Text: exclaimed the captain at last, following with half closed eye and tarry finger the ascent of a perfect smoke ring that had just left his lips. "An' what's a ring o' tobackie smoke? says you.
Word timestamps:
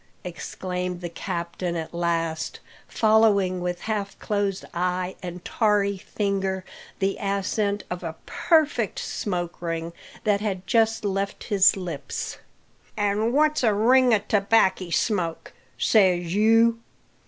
exclaimed 0.23 0.99
the 0.99 1.09
captain 1.09 1.75
at 1.75 1.93
last, 1.93 2.59
following 2.87 3.61
with 3.61 3.81
half 3.81 4.17
closed 4.17 4.65
eye 4.73 5.15
and 5.21 5.45
tarry 5.45 5.95
finger 5.95 6.65
the 6.97 7.17
ascent 7.19 7.83
of 7.87 8.01
a 8.03 8.15
perfect 8.25 8.97
smoke 8.97 9.61
ring 9.61 9.93
that 10.23 10.41
had 10.41 10.65
just 10.65 11.05
left 11.05 11.43
his 11.43 11.77
lips. 11.77 12.39
"An' 12.97 13.31
what's 13.31 13.61
a 13.63 13.75
ring 13.75 14.11
o' 14.11 14.17
tobackie 14.17 14.89
smoke? 14.89 15.53
says 15.77 16.33
you. 16.33 16.79